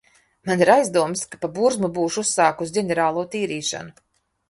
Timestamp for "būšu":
1.99-2.25